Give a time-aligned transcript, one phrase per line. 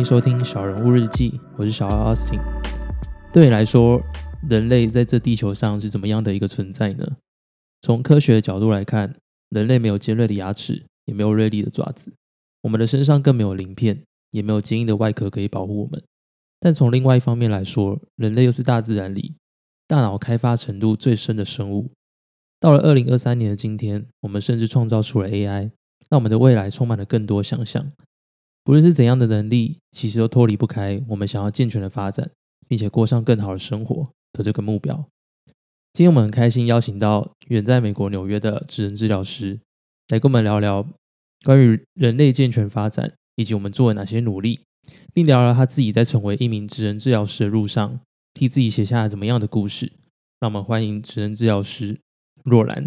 [0.00, 2.40] 欢迎收听《小人物日记》，我是小奥 Austin。
[3.34, 4.00] 对你来说，
[4.48, 7.06] 人类在这地球上是怎么样的一个存在呢？
[7.82, 9.14] 从科学的角度来看，
[9.50, 12.14] 人类没有尖锐的牙齿，也没有锐利的爪子，
[12.62, 16.02] 我们的身上更没有鳞片，也没有坚硬的外壳可以保护我们。
[16.58, 19.34] 但从另外一方面来说，人类又是大自然里
[19.86, 21.90] 大脑开发程度最深的生物。
[22.58, 25.70] 到了二零二三年的今天，我们甚至创造出了 AI，
[26.08, 27.86] 让我们的未来充满了更多想象。
[28.62, 32.30] 不论是怎样的能力，其实都脱离不开我们想要健全的发展，
[32.68, 35.08] 并且过上更好的生活的这个目标。
[35.92, 39.58] 今天我们很开心邀请到远在美国纽约的智能治疗师，
[40.08, 40.86] 来跟我们聊聊
[41.44, 44.60] 关于人类健全发展以及我们做了哪些努力，
[45.12, 48.00] 并聊聊他自己在成为一名智能治疗师的路上，
[48.34, 49.92] 替自己写下了怎么样的故事。
[50.38, 51.98] 让我们欢迎智能治疗师
[52.44, 52.86] 若兰。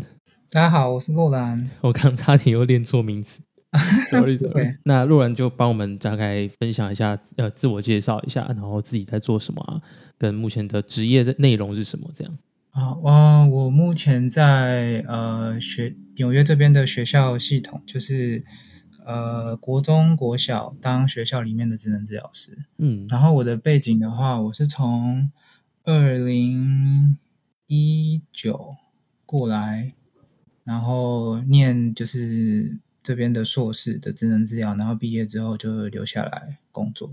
[0.49, 1.69] 大家好，我是洛兰。
[1.81, 3.41] 我刚差点又念错名字。
[4.09, 9.81] sorry sorry，那路人就帮我们大概分享一下，呃，自我介绍一下，然后自己在做什么啊，
[10.17, 12.07] 跟目前的职业的内容是什么？
[12.13, 12.37] 这样
[12.69, 18.43] 啊，我我目前在呃学纽约这边的学校系统，就是
[19.05, 25.31] 呃国中国小当学校里面的职能治疗师，嗯，然后我的背景的话，我是从
[25.83, 27.17] 二零
[27.65, 28.69] 一九
[29.25, 29.95] 过来，
[30.63, 32.77] 然后念就是。
[33.03, 37.11] 这边的硕士的职能治疗，然后毕业之后就留下来工作。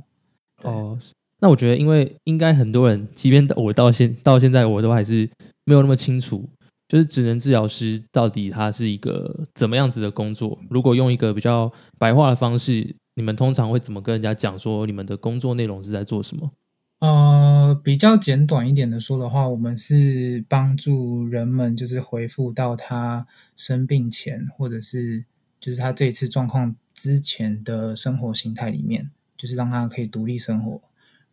[0.62, 0.96] 哦，
[1.40, 5.28] 那我觉得，因为应该很多人，即便我到现到现在，我都还是
[5.64, 6.48] 没有那么清楚，
[6.86, 10.58] 就是职能治疗师到底他是一个怎么样子的工作。
[10.68, 16.52] 如果用一个比较白话的方式，你们通常会怎么跟人家讲说你们的工作内容是在做什么？
[17.00, 23.26] 呃，比较简短一点的说的话，我们是帮助人们，就是恢复到他
[23.56, 25.24] 生病前，或者是。
[25.60, 30.80] 就是他这一次状况之前的生活形态里面，就是让他可以独立生活，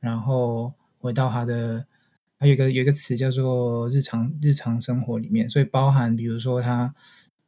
[0.02, 1.86] 然后回到他的，
[2.38, 6.94] 还有一个有一个词叫做日常日常生活里面，所以包含比如说他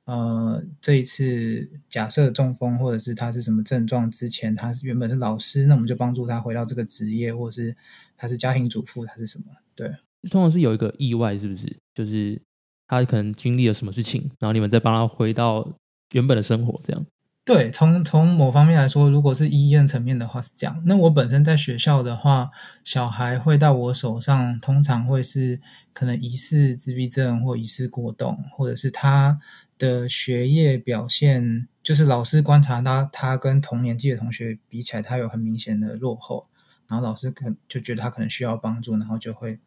[0.06, 7.76] 呃这一次假设中风或者是他是什么症状之前，他原本是老师，那我们就帮助他回到这个职业，或是
[8.16, 9.46] 他是家庭主妇，他是什么？
[9.76, 9.90] 对，
[10.32, 11.78] 通常是有一个意外，是不是？
[11.94, 12.42] 就是
[12.88, 15.70] 他可能经历了什么事情，然后你们再帮他回到。
[16.14, 17.06] 原本的生活这样，
[17.46, 20.84] 对，从从某方面来说，如果是医院层面的话是这样。
[20.86, 22.52] 那我本身在学校的话，
[22.84, 25.60] 小孩会到我手上，通常会是
[25.92, 29.40] 可能疑似自闭症或疑似过动，或者是他
[29.80, 36.44] 的学业表现，就是老师观察他，他跟同年纪的同学比起来，他有很明显的落后，
[36.88, 39.58] 然后老师可就觉得他可能需要帮助，然后就会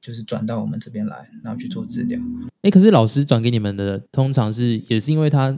[0.00, 2.20] 就是转到我们这边来，然后去做治疗。
[2.62, 5.56] 哎，可是老师转给你们的，通常是也是因为他。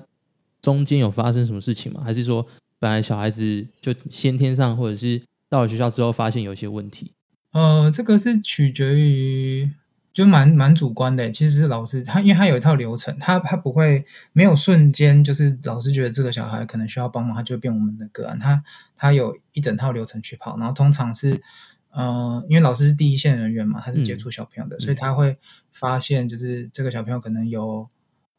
[0.62, 2.00] 中间有发生什么事情吗？
[2.04, 2.46] 还是说
[2.78, 7.12] 本来小孩子就先天上，或者是到了学校之后发现有一些问题？
[7.50, 9.70] 呃，这个是取决于，
[10.12, 11.30] 就蛮蛮主观的。
[11.30, 18.38] 其实是老师他，因为他有一套流程，他他不会没有瞬间就是老师觉得这个小孩可能需要帮忙，他就变我们的个案。
[18.38, 18.62] 他
[18.94, 21.42] 他有一整套流程去跑，然后通常是
[21.90, 25.36] 呃，因为老师是第一线人员嘛，他是接触小朋友的，所以他会
[25.72, 27.88] 发现就是这个小朋友可能有。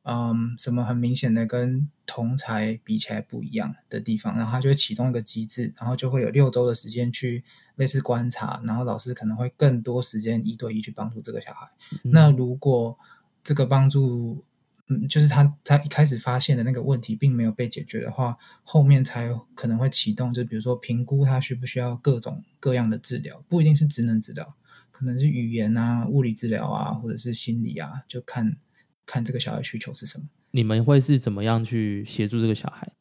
[0.06, 7.42] 嗯，什么很明显的跟同才比起来不一样的地方，然后他就会启动一个机制，然后就会有六周的时间去
[7.78, 11.70] 类似观察，然后老师可能会更多时间一对一去帮助这个小孩。
[12.04, 13.00] 那如果
[13.42, 14.44] 这个帮助，
[14.90, 24.46] 嗯，就是他他一开始发现的那个问题并没有被解决的话，后面才可能会启动，就比如说评估他需不需要各种各样的治疗，不一定是职能治疗，
[24.92, 28.58] 可能是语言啊、物理治疗啊，或者是心理啊，就看。
[29.06, 30.26] 看这个小孩需求是什么？
[30.52, 32.92] 你们会是怎么样去协助这个小孩？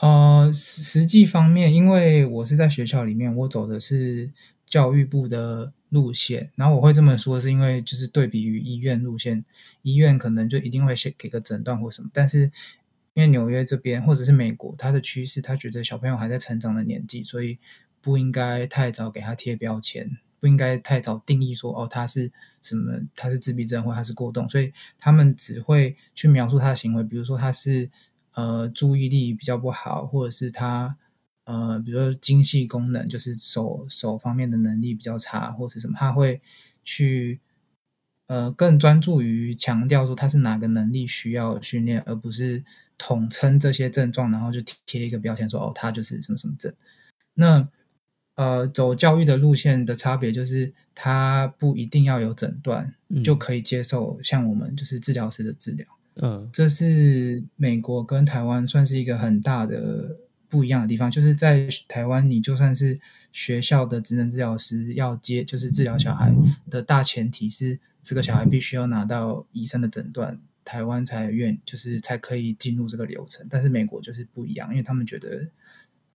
[0.00, 4.30] 呃，实实际方面，因为我是在学校里面，我走的是
[4.66, 6.50] 教育部的路线。
[6.54, 9.44] 然后我会这么说，是因为就是对比于医院路线，
[9.82, 12.10] 医院可能就一定会先给个诊断或什么。
[12.12, 12.50] 但是
[13.14, 17.56] 因为纽约这边或者是美国，它的趋势，他觉得小朋友还在成长的年纪，所以
[18.02, 20.18] 不应该太早给他贴标签。
[20.38, 22.30] 不应该太早定义说哦，他是
[22.62, 23.00] 什么？
[23.14, 27.90] 他是自闭症或他是过动，所以他们只会去描述他的行为，比如说他是
[28.34, 30.96] 呃注意力比较不好，或者是他
[31.44, 36.40] 呃比如说精细功能，就是手手方面的能力比较差，或是什么，他会
[36.84, 37.40] 去
[38.26, 42.64] 呃更专注于强调说他是哪个能力需要训练，而不是
[42.98, 46.72] 统称这些症状，然后就贴一个标签说哦，他就是什么什么症。
[47.34, 47.68] 那
[48.36, 52.94] 呃，走教育的路线的差别就是，他不一定要有诊断
[53.24, 55.86] 就可以接受像我们就是治疗师的治疗。
[56.16, 60.18] 嗯，这是美国跟台湾算是一个很大的
[60.48, 62.96] 不一样的地方，就是在台湾，你就算是
[63.32, 66.32] 学校的职能治疗师要接，就是治疗小孩
[66.70, 73.46] 的大前提是这个小孩必须要拿到医生的诊断，台湾才愿就是才可以进入这个流程。
[73.48, 75.48] 但是美国就是不一样，因为他们觉得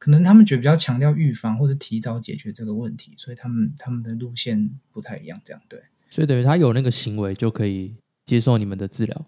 [0.02, 5.40] 可能他们觉得比较强调预防或者提早解决这个问题，所以他们他们的路线不太一样。
[5.46, 7.94] 这样对，所以等于他有那个行为就可以
[8.26, 9.28] 接受你们的治疗。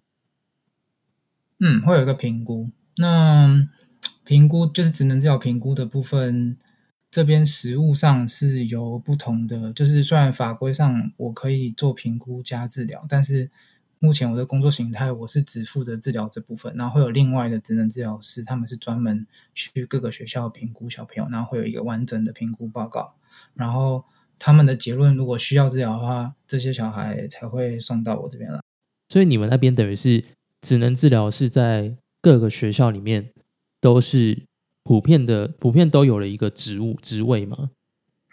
[1.59, 2.71] 嗯，会有一个评估。
[2.97, 3.69] 那
[4.23, 6.57] 评估就是职能治疗评估的部分，
[7.11, 9.71] 这边实物上是有不同的。
[9.73, 13.51] 就是虽然法规上我可以做评估加治疗，但是
[14.03, 23.15] 目前我的工作形态我是只负责治疗这部分，然后会有另外的职能治疗师，他们是专门去各个学校评估小朋友，然后会有一个完整的评估报告，
[23.53, 24.03] 然后
[24.37, 28.59] 他们的结论如果需要治疗的话，这些小孩才会送到我这边来。
[29.07, 30.23] 所以你们那边等于是。
[30.65, 33.31] 只能治疗是在各个学校里面
[33.81, 34.43] 都是
[34.81, 37.71] 普遍的，普遍都有了一个职务职位吗？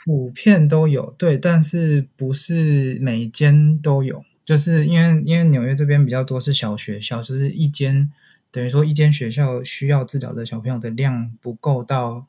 [0.04, 8.12] 普遍都有，对，但是不是每间都有，就是因为因为纽约这边比较多是小学校，就是一间
[8.50, 12.26] 等于说一间学校需要治疗的小朋友的量不够到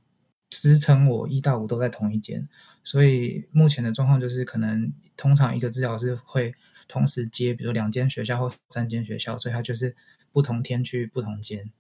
[0.50, 2.48] 支撑我一到五都在同一间，
[2.84, 6.54] 所以目前的状况就是可能通常一个治疗师会。
[6.88, 9.96] 同时接，比如两间学校或三间学校，所以他就是
[10.34, 11.72] 不同天去不同间。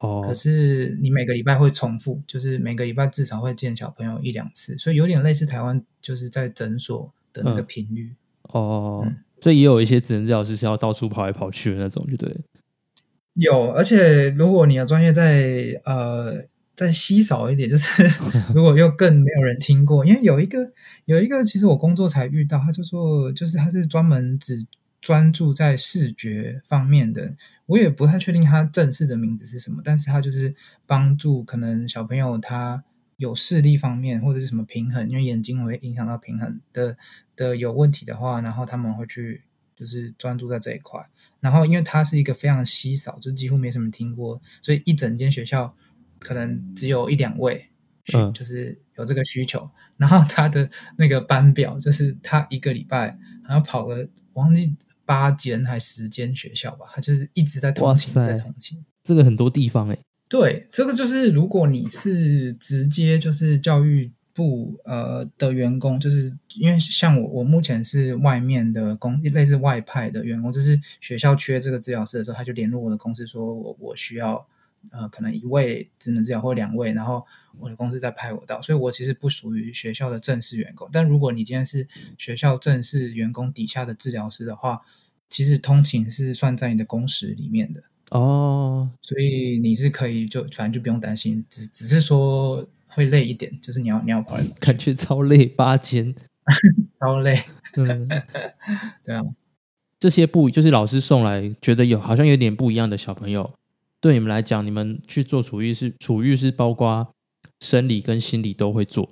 [0.00, 0.20] 哦。
[0.26, 8.16] 可是你每个礼拜会重复，就是每个礼拜至少会见小朋友一两次，所以有点类似台湾就是在诊所的那个频率。
[8.42, 9.06] 哦。
[9.40, 12.36] 所以也有一些职能治疗师是要到处跑来跑去的那种，就对。
[13.34, 16.46] 有，而且如果你的专业在呃。
[16.76, 18.02] 再稀少一点，就是
[18.54, 20.72] 如果又更没有人听过，因为有一个
[21.06, 24.66] 有一个，其实我工作才遇到，他就说，就是他是专门只
[25.00, 27.34] 专注在视觉方面的，
[27.64, 30.52] 我也不太确定他正式的名字是什么，但是他就是
[30.86, 32.84] 帮助可能小朋友他
[33.16, 36.98] 有视力方面或者是什么平衡，因为眼睛会影响到平衡的
[37.36, 39.44] 的有问题的话，然后他们会去
[39.76, 41.06] 就是专注在这一块，
[41.40, 45.76] 然后因为它是一个非常稀少，就是几乎没什么听过，所以一整间学校。
[46.18, 47.68] 可能只有一两位，
[48.14, 49.70] 嗯，就是有这个需求。
[49.98, 54.74] 然后他的那个班表，就是他一个礼拜好像跑了，忘记
[55.04, 56.86] 八间还十间学校吧。
[56.92, 58.82] 他就是一直在通勤，在通勤。
[59.04, 59.98] 这个很多地方哎。
[60.26, 74.46] 对，这个就是如果你是直接就是教育部呃的员工，就是因为像我，我目前是外面的公，类似外派的员工，就是学校缺这个治疗师的时候，他就联络我的公司，说我我需要。
[74.92, 77.26] 呃，可能一位职能治疗或两位，然后
[77.58, 80.88] 我的公司再派我到，所以我其实不属于学校的正式员工。
[80.92, 84.82] 但如果你今天是学校正式员工底下的治疗师的话，
[85.28, 88.88] 其实通勤是算在你的工时里面的哦。
[89.02, 92.64] 所以你是可以就反正就不用担心，只只是说
[92.96, 96.14] 会累一点，就是你要你要跑， 感觉超累，八千
[96.98, 97.38] 超累。
[97.74, 98.08] 嗯，
[99.04, 99.22] 对啊，
[100.00, 103.52] 这些不就是老师送来，觉得有好像有点不一样的小朋友。
[104.00, 107.12] 对你们来讲，你们去做处育是处育是包括
[107.60, 109.10] 生理跟心理都会做。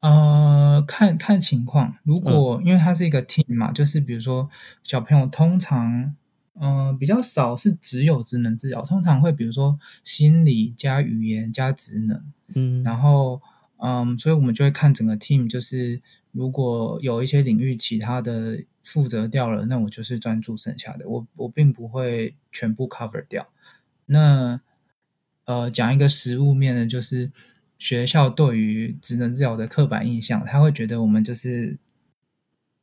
[0.00, 4.50] 呃，看看情况，如果因为它是一个 team 嘛，就是比如说
[4.82, 6.14] 小朋友通常，
[6.60, 12.22] 嗯，比较少是只有职能治疗，通常会比如说心理加语言加职能，
[12.54, 13.40] 嗯，然后
[13.76, 16.00] 嗯，所以我们就会看整个 team，就是
[16.32, 23.48] 如果有一些领域其他的负责掉了，那我就是专注剩下的，我我并不会全部 cover 掉。
[24.06, 24.60] 那
[25.44, 27.30] 呃，讲一个实物面的，就是
[27.78, 31.78] 学校对于职能治疗的刻板印象，他会觉得我们就是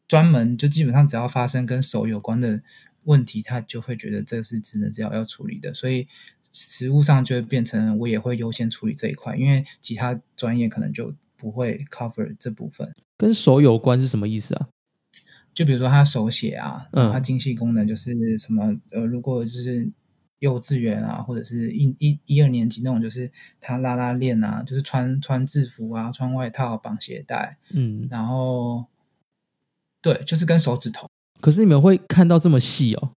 [0.07, 2.61] 专门就基本上只要发生跟手有关的
[3.05, 6.07] 问题，他就会觉得这是职能治疗要处理的，所以
[6.53, 12.93] 实物上就会变成我也会优先处理这一块，因为其他专业可能就不会 cover 这部分。
[13.17, 14.69] 跟手有关是什么意思啊？
[15.53, 19.91] 就比如说他手写啊，嗯，他精细功能就是什么呃，如果就是。
[20.39, 23.31] 幼稚园啊，或者是一一一二年级那种，就是
[23.61, 28.85] 他拉拉链啊，就是穿穿制服啊，穿外套绑鞋带，嗯，然后
[30.01, 31.07] 对，就是跟手指头。
[31.41, 33.11] 可是你们会看到这么细哦，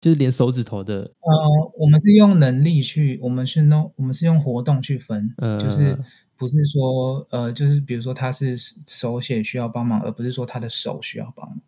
[0.00, 1.00] 就是连手指头的。
[1.20, 5.98] 呃，我们是用能力去，我们是弄，我们是用活动去分，就是
[6.36, 8.56] 不是说呃，就是比如说他是
[8.86, 11.60] 手写需要帮忙，而不是说他的手需要帮忙。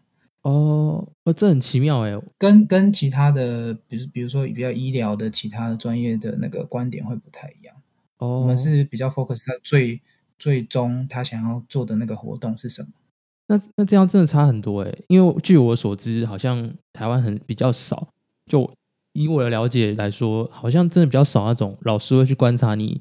[0.42, 7.74] 哦，哦，这很奇妙哎，跟跟其他的，比如比如说比较医疗的其他的专业的那个观点会不太一样。
[8.18, 10.00] 哦，我们是比较 focus 在最
[10.38, 12.88] 最终他想要做的那个活动是什么。
[13.48, 18.08] 那那这样真的差很多哎，因为据我所知，好像台湾很比较少。
[18.46, 18.70] 就
[19.12, 23.00] 以我的了解来说，好像真的比较少那种老师会去观察你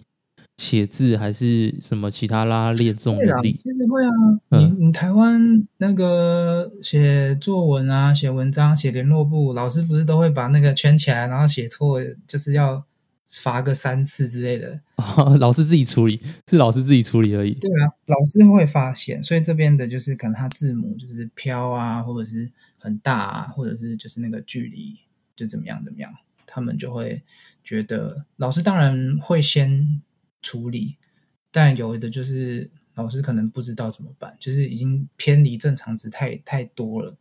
[0.57, 3.53] 写字还是什么其他拉练这种能力？
[3.53, 4.11] 其实会啊。
[4.51, 12.85] 嗯你你台湾那个写作文啊、写文章、写联络簿，老师不是都会把那个圈起来，然后写错就是要
[13.27, 14.79] 罚个三次之类的。
[15.39, 17.53] 老师自己处理，是老师自己处理而已。
[17.53, 25.00] 对啊，老师会发现，所以这边的就是可能他字母就是飘啊，或者是很大啊，或者是就是那个距离
[25.36, 26.13] 就怎么样怎么样，
[26.46, 27.24] 他们就会
[27.63, 30.01] 觉得老师当然会先
[30.41, 30.98] 处理，
[31.51, 37.15] 但有的就是老师可能不知道怎么办，就是已经偏离正常值太太多了，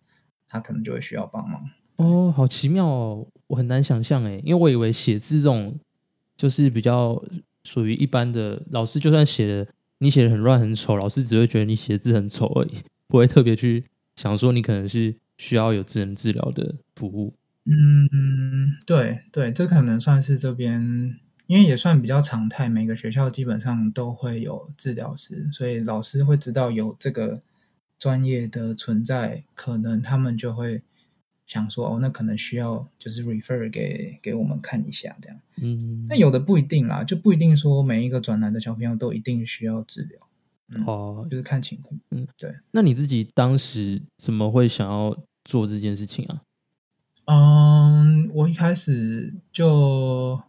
[0.48, 1.70] 他可能就会需要帮忙。
[1.96, 5.78] 哦，好奇妙哦，我很难想象诶，因为我以为写字这种
[6.36, 7.22] 就是比较
[7.64, 9.66] 属于一般的，老师就算写的
[9.98, 13.84] 你写的很乱很丑，老师只会觉得你写字很丑而已，不会特别去
[14.16, 17.34] 想说你可能是需要有智能治疗的服务。
[17.66, 27.40] 嗯，对对，这可能算是这边，因为也算比较常态，每个学校基本上都会有治疗师，所以老师会知道有这个
[27.98, 30.82] 专业的存在，可能他们就会
[31.46, 35.38] 想说，哦，那可能需要就是 refer 给给我们看一下这样。
[35.60, 40.18] 嗯，那有的不一定啦，就不一定说每一个转来的小朋友都一定需要治疗，
[40.68, 42.00] 嗯哦，就是看情况。
[42.10, 46.42] 嗯，对那你自己当时怎么会想要做这件事情啊？
[47.26, 50.42] 嗯，我一开始就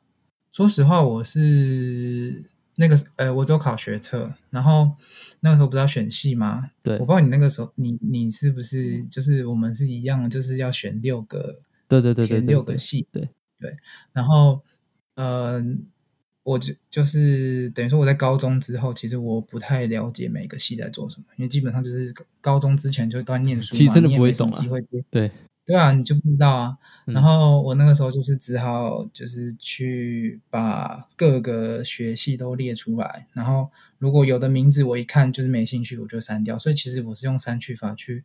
[0.52, 2.44] 说实话，我是
[2.78, 4.92] 那个呃，我只有考学测，然后
[5.40, 6.72] 那个时候不是要选系吗？
[6.84, 13.78] 对我不知道你那个时候，你你是不是就是我们是一样，就是要选六个，对对对对填对对六个系，对对，
[14.12, 14.62] 然后
[15.16, 15.64] 呃，
[16.44, 25.32] 我就就是等于说我在高中之后，其实我不太了解每个系在做什么，因为基本上就是高中之前就都在念书嘛，其实真的不会懂啊机会接对，
[25.66, 26.78] 对啊，你就不知道啊。
[27.08, 33.70] 嗯然后我那个时候就是只好就是去把各个学系都列出来，然后
[34.00, 36.58] 如果有的名字我一看就是没兴趣，我就删掉。
[36.58, 38.24] 所以其实我是用删去法去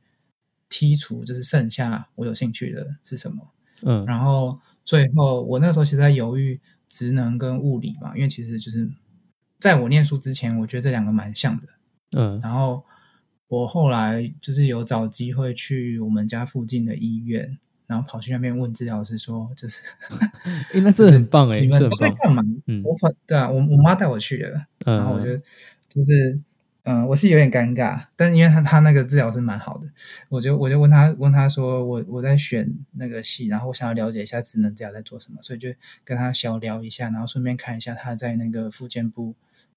[0.71, 3.51] 剔除，就是剩下我有兴趣的是什么。
[3.83, 8.91] 嗯然后最后我那个时候其实在犹豫职能跟物理嘛，因为其实就是
[9.59, 11.69] 在我念书之前，我觉得这两个蛮像的。
[12.17, 12.83] 嗯然后
[13.51, 19.83] 我后来就是有找机会去我们家附近的医院，然后跑去那边问治疗师说，就是
[20.73, 21.81] 诶，那这个 很棒诶，你们。
[21.83, 22.45] 都在干嘛？
[22.67, 25.43] 嗯我反对啊，我我妈带我去的，然后我就嗯
[25.89, 26.39] 就是
[26.85, 29.89] 嗯，我是有点尴尬，但是因为他他那个治疗师蛮好的，
[30.29, 35.69] 我就我就问他问他说我我在选那个系，然后我想要了解一下职能治疗在做什么，所以就
[36.05, 39.35] 跟他小聊一下，然后顺便看一下他在那个复健部。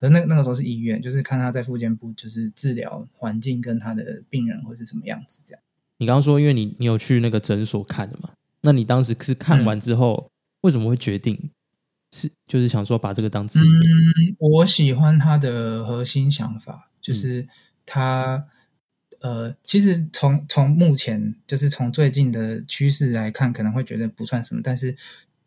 [0.10, 5.62] 那那个时候是医院，就是看他在复健部，就是治疗环境跟他的病人会是什么样子这样。
[5.98, 8.32] 你刚刚说，因为你你有去那个诊所看的嘛？
[8.62, 10.30] 那你当时是看完之后，
[10.62, 11.52] 为什么会决定
[12.12, 13.70] 是就是想说把这个当志愿？
[13.70, 17.46] 嗯，我喜欢他的核心想法，就是
[17.86, 18.46] 他、
[19.20, 24.96] 呃，其实从从目前就是从最近的趋势来看，可能会觉得不算什么，但是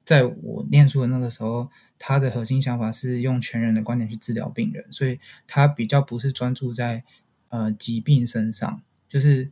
[0.07, 7.05] 在我念书的那个时候，他的核心想法是用全人的观点去治疗病人，所以他比较不是专注在
[7.51, 9.51] 呃疾病身上，就是。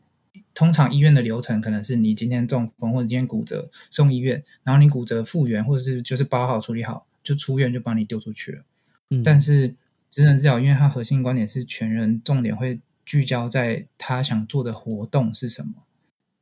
[0.53, 8.65] 通常医院的流程可能是你今天中风或者今天骨折送医院，然后你骨折复原或者是就是包好处理好就出院就把你丢出去了。
[9.11, 9.75] 嗯，但是
[10.13, 15.73] 职能治疗，因为他核心观点是全人，重点会聚焦在他想做的活动是什么。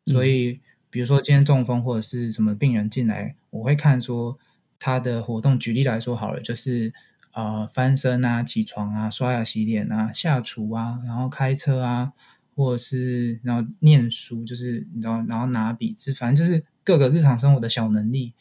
[0.04, 4.36] 所以，比如说今天中风或者是什么病人进来，我会看说
[4.78, 5.58] 他的活动。
[5.58, 6.92] 举例来说好了，就是
[7.32, 12.12] 呃翻身啊、起床啊、刷牙洗脸啊、下厨啊，然后开车啊，
[12.56, 18.34] 或者是然后念书，就是你知道，然后拿笔字，反正就是各个日常生活的小能力。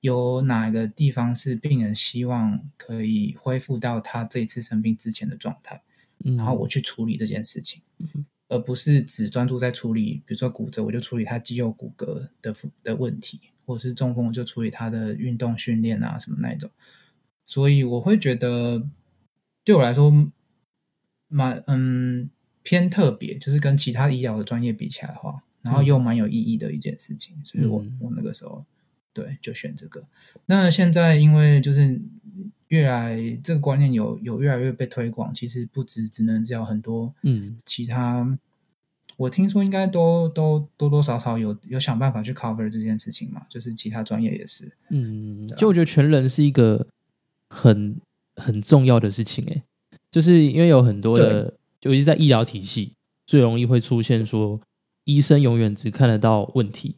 [0.00, 5.80] 有哪个地方是病人希望可以恢复到他这一次生病之前的状态，
[6.24, 16.70] 嗯，然后我去处理这件事情，嗯而不是只专注在处理，比如说骨折，我就处理他肌肉骨骼的的问题，或者是中风，就处理他的运动训练啊什么那一种。
[17.44, 18.86] 所以我会觉得，
[19.64, 20.10] 对我来说，
[21.28, 22.30] 蛮嗯
[22.62, 27.34] 偏特别，就是跟其他医疗的专业比起来的话，然后又蛮有意义的一件事情。
[27.44, 28.64] 所以我嗯我那个时候
[29.12, 30.04] 对就选这个。
[30.46, 32.00] 那现在因为就是
[32.68, 38.38] 越来这个观念有有越来越被推广，其实不止只能治疗很多嗯其他，
[39.22, 44.72] 我听说应该都都多多少少有有想办法去 cover 这件事情嘛，就是其他专业也是。
[44.90, 46.84] 嗯，就我觉得全人是一个
[47.48, 47.96] 很
[48.34, 49.62] 很重要的事情，诶，
[50.10, 54.60] 就是因为有很多的，尤其是在医疗体系，最容易会出现说，
[55.04, 56.96] 医生永远只看得到问题，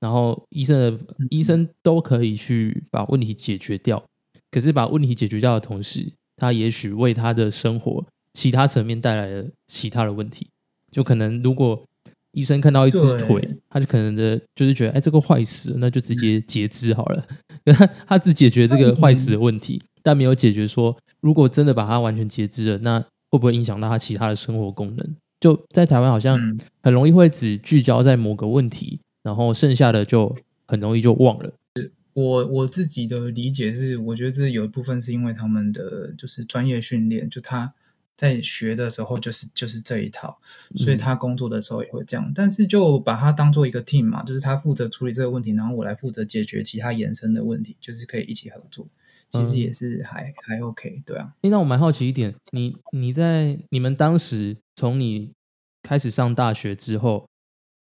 [0.00, 4.04] 然后医生的嗯医生都可以去把问题解决掉，
[4.50, 10.48] 可是把问题解决掉的同时，他也许为他的生活其他层面带来了其他的问题。
[10.94, 11.84] 就可能如果
[12.30, 17.26] 医生看到一只腿，他就可能的就是觉得，哎，这个坏死，那就直接截肢好了。
[17.66, 25.16] 他他只解决这个坏死的问题，但没有解决说，如果真的把它完全截肢了，那会不会影响到他其他的生活功能？
[25.40, 30.34] 就在台湾，好像嗯，很容易会只聚焦在某个问题，然后剩下的就
[30.66, 31.52] 很容易就忘了。
[32.14, 37.74] 我我自己的理解是，我觉得这有一部分是因为他们的就是专业训练，就他
[38.16, 40.38] 在学的时候就是就是这一套，
[40.76, 42.32] 所以他工作的时候也会这样。
[42.34, 48.86] 但是就把它当做一个 team 嘛，就是他负责处理这个问题，然后我来负责解决其他延伸的问题，就是可以一起合作。
[49.30, 51.34] 其实也是还、还 OK，对啊。
[51.42, 55.32] 诶那我蛮好奇一点，你你在你们当时从你
[55.82, 57.26] 开始上大学之后，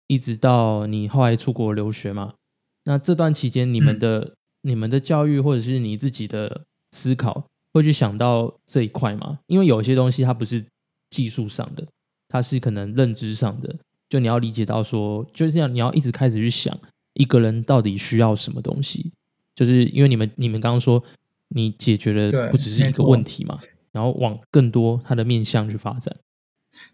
[0.05, 2.36] 一直到你后来出国留学嘛？
[2.83, 9.39] 那这段期间，你们嗯的、你们的教育或者是你自己的思考，会去想到这一块吗？
[9.47, 10.65] 因为有些东西它不是
[11.09, 11.85] 技术上的，
[12.27, 13.75] 它是可能认知上的，
[14.09, 16.77] 就你要理解到说，就是这样，你要一直开始去想
[17.13, 19.11] 一个人到底需要什么东西，
[19.55, 21.03] 就是因为你们你们刚刚说
[21.49, 23.59] 你解决的不只是一个问题嘛，
[23.91, 26.15] 然后往更多它的面向去发展。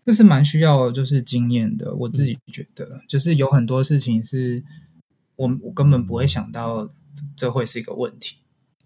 [0.05, 4.63] 这是蛮需要就是经验的，我自己觉得，就是有很多事情是
[5.35, 6.89] 我我根本不会想到
[7.35, 8.37] 这会是一个问题，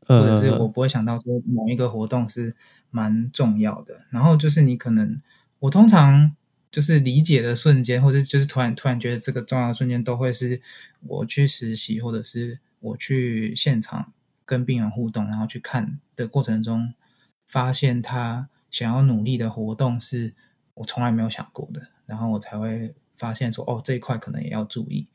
[0.10, 2.56] 或者是呃我，不会想到说某一个活动是
[2.90, 4.06] 蛮重要的。
[4.10, 5.22] 然后就是你可能
[5.60, 6.36] 我通常
[6.72, 10.62] 就是理解的瞬间，或者就是突然突然觉得这个重要的瞬间，都会是
[11.08, 14.12] 我去实习，或者是我去现场
[14.46, 16.94] 跟病人互动，然后去看的过程中，
[17.48, 20.34] 发现他想要努力的活动是
[20.76, 25.06] 我从来没有想过的，然后我才会发现说，哦，这一块可能也要注意。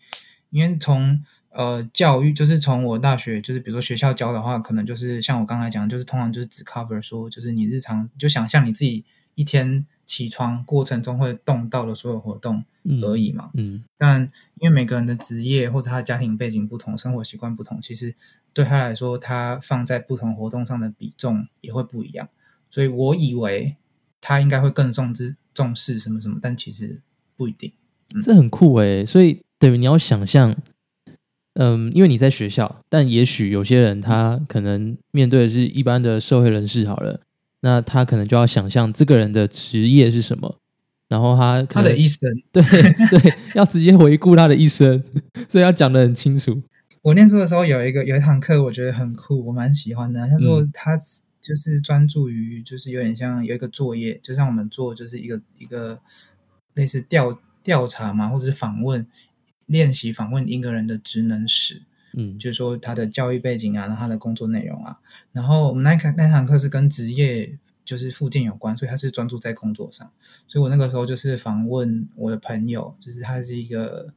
[0.50, 13.50] 因为从呃教育，就是从我大学，就是比如说学校教的话，可能就是像我刚才讲，就是通常就是只 cover 说，就是你日常就想象你自己一天起床过程中会动到的所有活动嗯而已嘛。
[13.54, 14.28] 嗯但
[14.60, 18.14] 因为每个人的职业或者他的家庭背景不同，生活习惯不同，其实
[18.52, 22.28] 对他来说，他放在不同活动上的比重也会不一样。
[22.68, 23.76] 所以我以为
[24.20, 27.00] 他应该会更重之重视什么什么，但其实
[27.36, 27.72] 不一定。
[28.22, 30.56] 这很酷诶，所以等于你要想象，
[31.54, 37.20] 嗯，因为你在学校，但也许有些人他可能面对的是一般的社会人士好了，
[37.60, 40.58] 那他可能就要想象这个人的职业是什么，
[41.08, 42.62] 然后他他的一生，对
[43.08, 45.02] 对，要直接回顾他的一生，
[45.48, 46.62] 所以要讲得很清楚。
[47.02, 50.26] 我念书的时候有一个有一堂课，我觉得很酷，我蛮喜欢的。
[50.26, 50.98] 他说他
[51.40, 55.98] 就是专注于，就是有点像有一个作业，就像我们做就是一个一个
[56.74, 59.06] 类似调调查嘛，或者是访问
[59.66, 64.98] 练习访问一个人的职能史，嗯，就是说他的教育背景啊，然后他的工作内容啊。
[65.32, 70.10] 然后我们那课那堂课是跟职业就是附件有关，所以他是专注在工作上。
[70.46, 74.12] 所以我那个时候就是访问我的朋友，就是他是一个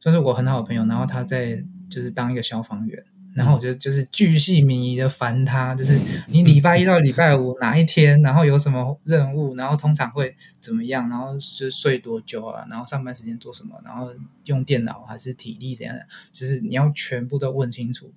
[0.00, 3.04] 算是我很好的朋友，然后他在就是当一个消防员。
[3.38, 5.96] 然后我就就是巨细靡遗的烦他，就是
[6.26, 14.10] 你礼拜一到礼拜五哪一天，然后有什么任务，然后通常会怎么样，然后是睡多久啊，然后上班时间做什么，然后
[14.46, 18.12] 用电脑还是体力怎样的，就是你要全部都问清楚。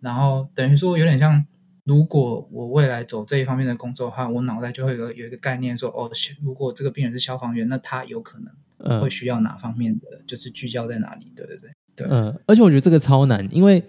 [0.00, 1.44] 然后等于说有点像，
[1.84, 6.10] 如果我未来走这一方面的工作的话，我脑袋就会有有一个概念说，哦，
[6.42, 11.30] 如果这个病人是消防员，那他有可能呃会需要哪方面的，就是聚焦在哪里？
[11.36, 13.84] 对对对对，呃，而且我觉得这个超难，因为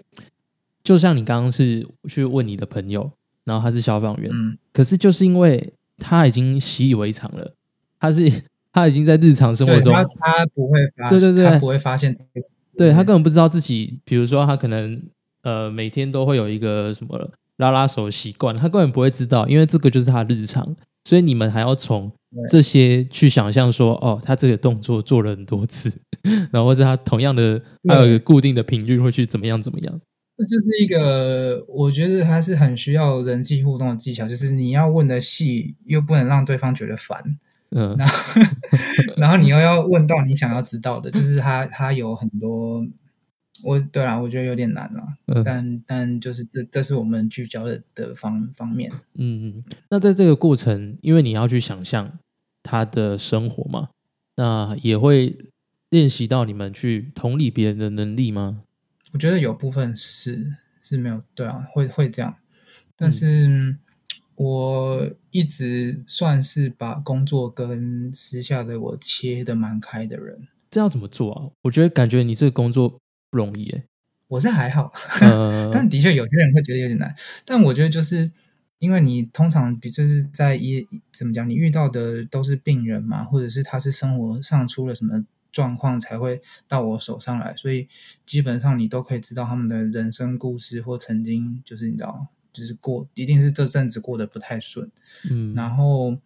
[0.84, 3.12] 就像你刚刚是去问你的朋友，
[3.46, 7.54] 然后他是消防员，嗯，可是就是因为他已经习以为常了，
[8.00, 8.30] 他是
[8.74, 11.46] 他已经在日常生活中，他他不会发，对对对。
[11.46, 15.02] 他不会发现这个事，对他根本不知道自己，比如说他可能
[15.43, 22.12] 呃每天都会有一个什么拉拉手习惯，他根本不会知道，因为这个就是他的日常，所以你们还要从
[22.50, 25.96] 这些去想象说，哦，他这个动作做了很多次，
[26.52, 30.02] 然后或者他同样的还有一个固定的频率会去怎么样怎么样，
[30.38, 37.38] 这就是一个我觉得还是很需要人际互动的技巧，就是你要问的细，又不能让对方觉得烦。
[37.76, 38.41] 嗯然后，
[39.17, 42.86] 然后你又要问到你想要知道的，就是他他有很多，
[43.63, 52.19] 我对啊，我觉得有点难了，嗯但但就是这这是我们聚焦的的方方面，嗯，那在这个过程，因为你要去想象
[52.62, 53.89] 他的生活嘛，
[54.38, 55.36] 那也会
[55.89, 58.62] 练习到你们去同理别人的能力吗？
[59.13, 62.36] 我觉得有部分是是没有对啊，会会这样，
[62.97, 63.78] 但是
[64.36, 71.52] 我一直算是把工作跟私下的我切的蛮开的人，这要怎么做啊？
[71.62, 72.99] 我觉得感觉你这个工作
[73.30, 73.84] 不容易诶。
[74.30, 77.15] 我是还好，呃， 但的确有些人会觉得有点难。
[77.45, 78.32] 但我觉得就是
[78.80, 85.23] 因为你通常比就是在一怎么讲，你遇到的都是病人嘛，或者是他是生活上出了什么
[85.54, 87.88] 状况才会到我手上来，所以
[88.26, 94.92] 基本上你都可以知道他们的人生故事或曾经就是你知道，就是过一定是这阵子过得不太顺。
[95.30, 96.18] 嗯然后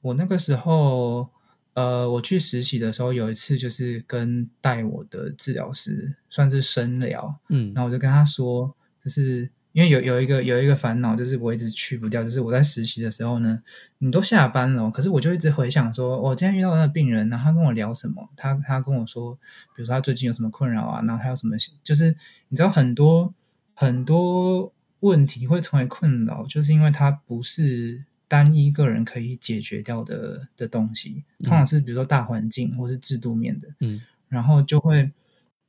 [0.00, 1.28] 我那个时候，
[1.74, 13.62] 呃，我去实习的时候，有一次就是跟带我的治疗师算是深聊，嗯然后我就跟他说，就是因为有有一个有一个烦恼，就是我一直去不掉，就是我在实习的时候呢，
[13.98, 19.34] 你都下班了，可是我就一直回想说，我今天遇到那个病人，然后他跟我聊什么，他他跟我说，
[19.74, 22.16] 比如说他最近有什么困扰啊，然后他有什么，就是
[22.48, 23.34] 你知道很多
[23.74, 28.04] 很多问题会成为困扰，就是因为它不是。
[28.28, 34.00] 单一个人可以解决掉的的东西，通常是比如说大环境或是制度面的，嗯。
[34.30, 35.12] 然后就会，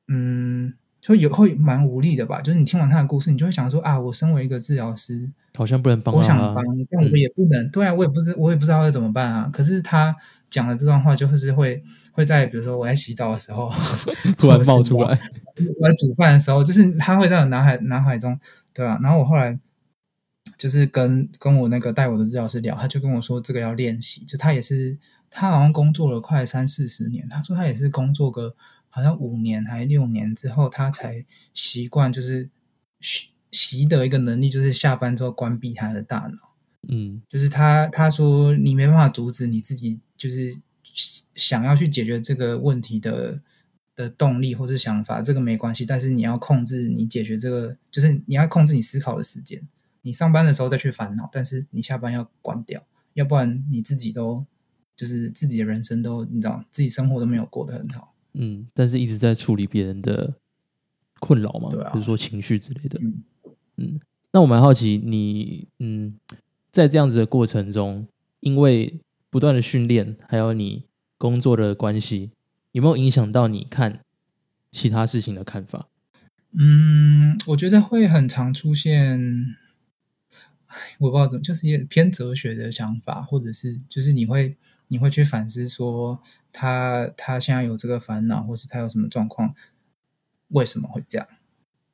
[0.08, 0.74] 嗯，
[1.06, 2.40] 就有会蛮无力的吧。
[2.40, 7.70] 就是你听完他的故事，你就会想说啊，我身为一个治疗师，好像不能帮啊想帮你，但我也不能。
[7.70, 9.50] 对啊，我也不知我也不知道要怎么办啊。
[9.52, 10.16] 可是他
[10.50, 13.70] 讲的这段话，就是会会在比如说我在洗澡的时候
[14.38, 15.10] 突然冒出来，
[15.80, 18.40] 我在煮饭的时候，就是他会在我脑海脑海中，
[18.74, 19.60] 对啊、然后我后来
[20.58, 24.98] 就是跟跟我那个带我的治疗师聊，他就跟我说这个要练习，就他也是
[25.30, 28.56] 他好像工作了快三四十年，他说他也是工作个
[28.96, 32.52] 好像五年还六年之后，他才习惯就是
[33.00, 36.54] 习习得一个能力，就是下班之后关闭他的大脑。
[36.88, 40.60] 嗯就是他他说你没办法阻止你自己，就是
[41.34, 43.38] 想要去解决这个问题的
[43.96, 49.68] 的动力或是想法，这个没关系，但是你要控制你解决这个，就是你要控制你思考的时间。
[50.04, 54.46] 你上班的时候再去烦恼，但是你下班要关掉，要不然你自己都
[54.96, 58.13] 就是自己的人生都你知道自己生活都没有过得很好。
[58.34, 60.34] 嗯，但是一直在处理别人的
[61.20, 63.00] 困扰嘛，对啊比如说情绪之类的。
[63.02, 63.24] 嗯
[63.78, 64.00] 嗯，
[64.32, 66.20] 那我蛮好奇你，嗯，
[66.72, 68.08] 在这样子的过程中，
[68.40, 70.84] 因为不断的训练，还有你
[71.18, 72.32] 工作的关系，
[72.72, 74.02] 有没有影响到你看
[74.70, 75.88] 其他事情的看法？
[76.56, 79.63] 嗯，我觉得会很常出现，唉
[81.00, 84.58] 我不知道怎么，就是也偏哲学的想法，或者是就是你会
[84.88, 89.54] 你会去反思说他他现在有这个烦恼，或是他有什么状况，
[90.50, 91.28] 为什么会这样？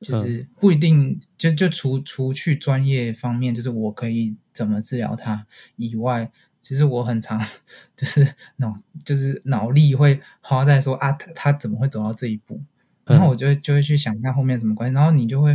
[0.00, 7.38] 就是不一定，就就除除去专业方面，就是我可以怎么治疗他以外，其实我很常
[7.94, 12.62] 就是脑就是脑力会花在说啊，他他怎么会走到这一步？
[13.04, 15.54] 然后我就会就会去想一下后面什么关系，然后你就会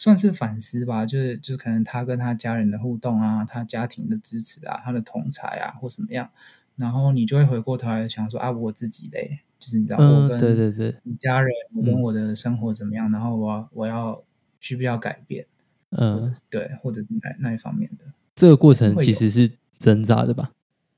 [0.00, 6.30] 算是反思吧，就是就是可能他跟他家人的互动啊，他家庭的支持啊，他的同才啊或怎么样，
[6.76, 14.24] 然后你就会回过头来想说啊，我自己嘞，就是你知道、嗯我，跟对对对，你家人，我跟嗯我的生活怎么样，然后我我要
[14.58, 15.44] 需不需要改变，
[15.90, 20.52] 嗯，对，或者是那那一方面的，这个过程其实是挣扎的吧？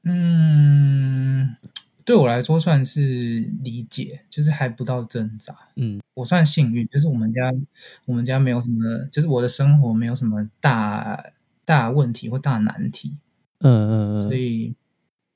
[0.04, 1.56] 嗯，
[2.04, 3.00] 对我来说算是
[3.62, 5.54] 理解，就是还不到挣扎。
[5.76, 7.50] 嗯我算幸运，就是我们家
[8.06, 11.24] 我们家没有什么，就是我的生活没有什么大
[11.64, 13.16] 大问题或大难题，
[13.60, 14.74] 嗯嗯嗯，所以，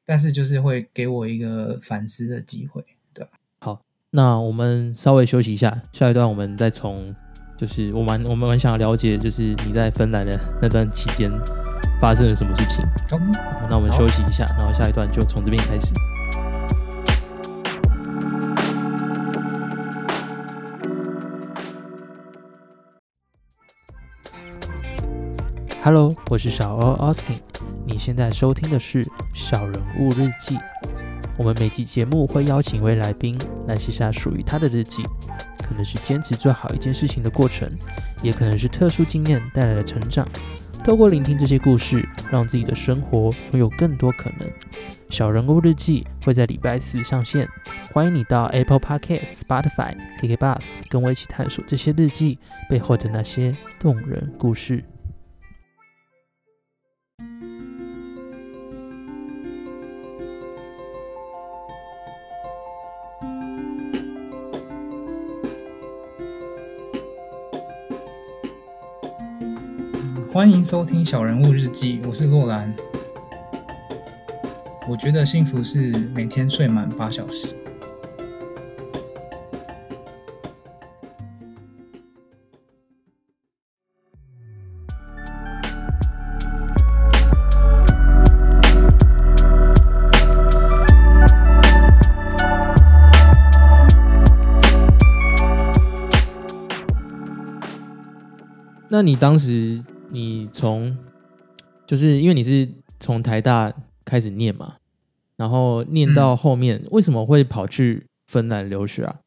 [0.05, 3.31] 但是就是会给我一个反思的机会，对吧？
[3.61, 7.15] 好，那我们稍微休息一下，下一段我们再从
[7.57, 11.31] 就是我蛮我们蛮想了解，就是你在芬兰的那段期间
[12.01, 12.85] 发生了什么事情。
[13.13, 13.21] 哦
[13.61, 15.95] 好那我们休息一下，然后下一段就从这边开始。
[25.87, 27.39] Hello，我是小欧 Austin，
[27.87, 30.57] 你现在收听的是《小人物日记》。
[31.39, 35.05] 我们每集节目会邀请一位来宾来写下属于他的日记，
[35.63, 37.71] 可能是坚持做好一件事情的过程，
[38.21, 40.27] 也可能是特殊经验带来的成长。
[40.83, 44.51] 透过聆听这些故事，让自己的生活拥有更多可能。
[45.09, 47.49] 小人物日记会在礼拜四上线，
[47.93, 54.83] 欢迎你到 Apple Podcast、Spotify、KK Bus 跟我一起探索这些日记背后的那些动人故事。
[70.37, 72.71] 欢迎收听《小人物日记》，我是洛兰。
[74.87, 77.57] 我觉得幸福是每天睡满八小时。
[98.91, 100.97] 那你当时你从
[101.87, 103.73] 就是因为你是从台大
[104.05, 104.77] 开始念嘛，
[105.37, 109.21] 然后念到后面，为什么会跑去芬兰留学啊？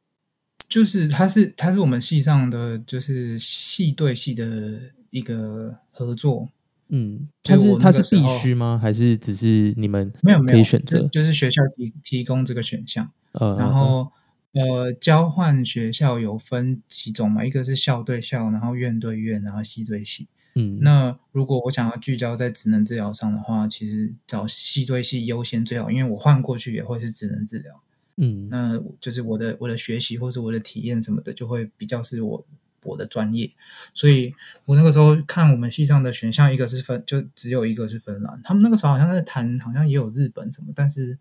[0.67, 6.49] 就是他是他是我们系上的就是系对系的一个合作，
[6.89, 8.79] 嗯，所以我那它是它是必须吗？
[8.81, 11.07] 还是只是你们没有没有可以选择就？
[11.07, 14.11] 就是学校提提供这个选项，呃，然后
[14.53, 20.27] 呃交换学校有分几种嘛，一个是校对校，然后院对院，然后系对系。
[20.59, 27.81] 嗯，那如果我想要聚焦在职能治疗上的话，其实找系对系优先最好，因为我换过去也会是职能治疗。
[28.21, 32.45] 嗯那就是我的我的学习或是我的体验什么的，就会比较是我
[32.83, 33.49] 我的专业。
[33.93, 34.33] 所以
[34.65, 38.41] 我那个时候看我们系上的选项，一个是芬，就只有一个是芬兰。
[38.43, 41.17] 他们那个时候好像在谈，好像也有日本什么，但是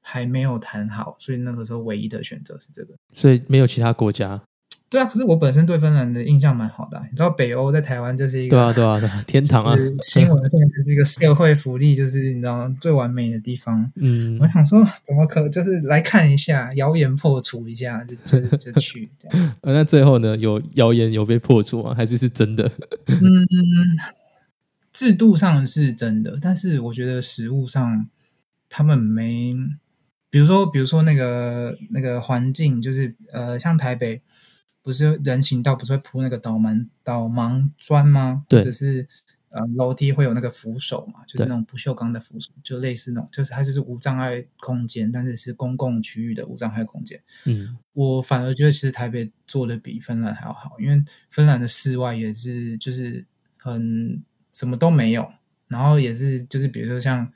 [0.00, 2.94] 还没有谈好，所以那个时候唯一的选择是这个。
[3.12, 4.42] 所以没有其他国家。
[4.90, 9.82] 对啊，可是我本身对芬兰的印象蛮好的啊、你知道北欧在台湾就是一个对啊，对啊，对啊，天堂啊就！
[9.84, 13.88] 是新闻上就是一个社会福利，就是你知道最完美的地方。
[13.94, 19.54] 嗯我，想说，怎么可就是来看一下，谣言破除一下，就就就去这样。
[19.62, 21.94] 呃那最后呢，有谣言有被破除吗？
[21.94, 22.68] 还是是真的？
[23.06, 23.46] 嗯，
[24.92, 28.08] 制度上是真的，但是我觉得实物上
[28.68, 29.54] 他们没，
[30.30, 34.20] 比如说，比如说那个那个环境，就是呃，像台北
[34.90, 38.44] 不是人行道不是会铺那个导盲导盲砖吗？
[38.48, 39.06] 对或者是
[39.50, 47.22] 呃楼梯会有那个扶手嘛，就是那种不锈钢的扶手，就类似那种，就是它就是无障碍空间，但是是公共区域的无障碍空间。
[47.46, 53.24] 嗯我反而觉得其实台北做的比芬兰还要好，因为芬兰的室外也是就是
[53.56, 54.20] 很
[54.52, 55.32] 什么都没有，
[55.68, 57.32] 然后也是就是比如说像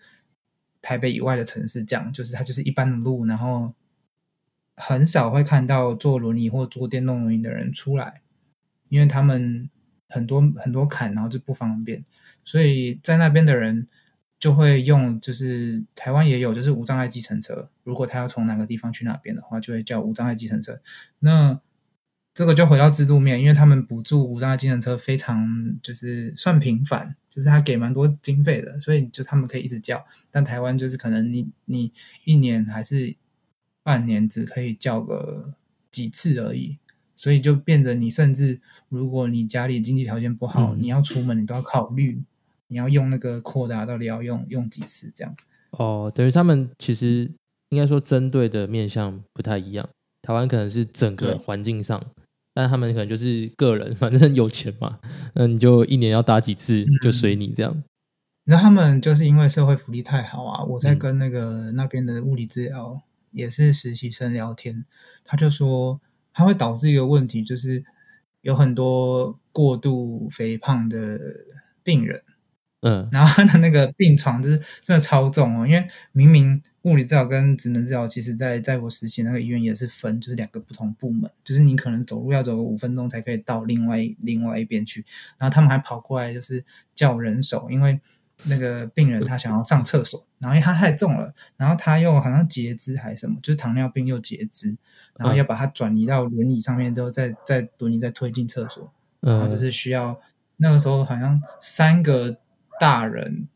[0.82, 3.72] 台北以外的城市这样，就是它就是一般的路，然后
[4.76, 8.22] 很少会看到坐轮椅或坐电动轮椅的人出来，
[8.88, 9.70] 因为他们
[10.08, 12.04] 很多很多坎，然后就不方便，
[12.44, 13.86] 所以在那边的人
[14.38, 17.70] 就会用，就是台湾也有，就是无障碍计程车。
[17.82, 20.80] 如果他要从哪个地方去哪边的话，就会叫无障碍计程车。
[21.20, 21.60] 那
[22.34, 30.04] 这个就回到制度面，因为他们补助无障碍计程车非常就是算频繁，就是他给蛮多经费的，所以就他们可以一直叫。
[30.32, 31.92] 但台湾就是可能你你
[32.24, 33.14] 一年还是
[33.84, 35.54] 半年只可以叫个
[35.92, 36.78] 几次而已，
[37.14, 42.24] 所以就变得你甚至如果你家里经济条件不好，嗯你要出门你都要考虑
[42.66, 45.36] 你要用那个扩大到底要用用几次这样。
[45.70, 47.30] 哦，等于他们其实
[47.68, 49.88] 应该说针对的面向不太一样。
[50.22, 52.02] 台湾可能是整个环境上，
[52.54, 54.98] 但他们可能就是个人，反正有钱嘛，
[55.34, 57.74] 那你就一年要打几次就随你这样。
[58.46, 63.02] 你知道他们就是因为社会福利太好啊，我在嗯跟那个那边的物理治疗
[63.34, 64.86] 也是实习生聊天，
[65.24, 66.00] 他就说
[66.32, 67.84] 它会导致一个问题，就是
[68.40, 71.18] 有很多过度肥胖的
[71.82, 72.22] 病人，
[72.80, 73.08] 嗯。
[73.12, 85.04] 然后他的那个病床就是真的超重哦，因为明明物理治疗跟职能治疗，其实在在我实习那个医院也是分，就是两个不同部门，就是你可能走路要走个五分钟才可以到另外另外一边去，
[85.38, 88.00] 然后他们还跑过来就是叫人手，因为
[88.44, 94.76] 那个病人他想要上厕所， 然后因为他太重了，然后他又好像截肢还是什么，就是糖尿病又截肢，
[95.16, 100.20] 然后要把他转移到轮椅上面之后，再再轮椅再推进厕所，然后就嗯，是需要
[100.58, 102.36] 那个时候好像三个
[102.78, 103.48] 大人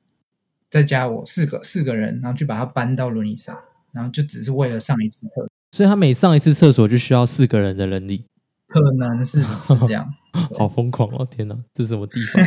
[0.70, 3.58] 再加我四个四个人，然后去把他搬到轮椅上，
[3.92, 8.24] 然后就只是为了上一次厕所，所以他每上一次厕所就需要四个人的人力，
[8.68, 10.14] 可能是是这样。
[10.56, 11.26] 好疯狂哦！
[11.28, 12.44] 天哪，这是什么地方？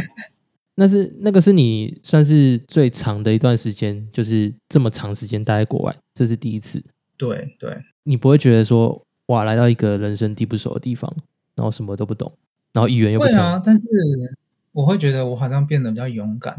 [0.82, 6.84] 那是那个是你算是最长的一段时间，就是这么长时间待在国外，这是第一次。
[7.17, 11.15] 对对，你不会觉得说哇，来到一个人生地不熟的地方，
[11.54, 12.36] 然后什么都不懂，
[12.74, 13.84] 然后语言又不通，会啊，但是
[14.72, 16.58] 我会觉得我好像变得比较勇敢，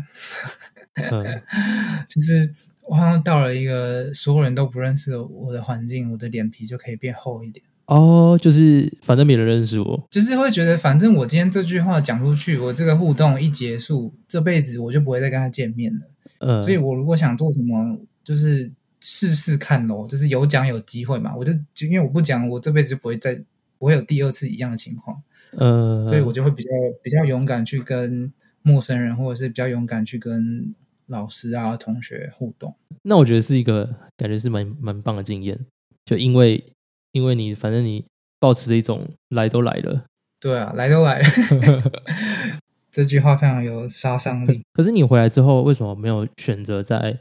[0.94, 1.24] 嗯
[2.08, 7.64] 就是我好像到了一个所有人都不认识的我的环境，我的脸皮就可以变厚一点。
[7.92, 16.00] 哦，就是反正没人认识我，就是会觉得，反正我今天这句话讲出去，我这个互动一结束，这辈子我就不会再跟他见面了。
[16.38, 21.37] 呃，所以我如果想做什么，就是试试看咯，就是有讲有机会嘛。
[21.37, 23.35] 我就就因为我不讲，我这辈子就不会再
[23.76, 25.22] 不会有第二次一样的情况，
[25.59, 26.70] 呃，所以我就会比较
[27.02, 30.74] 比较勇敢去跟陌生人，或者是比较勇敢去跟
[31.09, 32.74] 老师啊、同学互动。
[33.02, 35.59] 那我觉得是一个感觉是蛮蛮棒的经验，
[36.07, 36.72] 就因为
[37.12, 38.05] 因为你反正你
[38.38, 40.05] 保持着一种来都来了，
[40.40, 41.25] 对啊，来都来了，
[42.90, 44.62] 这句话非常有杀伤力。
[44.72, 47.20] 可是你回来之后为什么没有选择在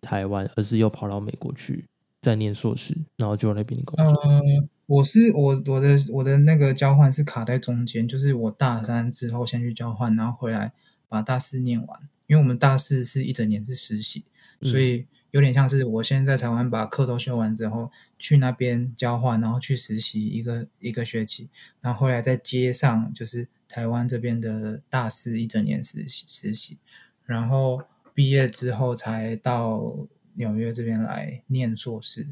[0.00, 1.84] 台湾，而是又跑到美国去
[2.20, 4.14] 再念硕士，然后就在那边工作？
[4.22, 4.40] 呃，
[4.86, 10.72] 我是我我的我的那个交换是卡在中间，就是我大三之后先去交换，然后回来
[11.08, 14.24] 把大四念完，因为我们大四是一整年是实习，
[14.60, 26.78] 嗯所以有点像是我先在台湾把课都修完之后，去那边交换，然后去实习一个一个学期，然后后来再接上就是台湾这边的大四一整年实习实习，
[27.26, 27.82] 然后
[28.14, 32.28] 毕业之后才到纽约这边来念硕士。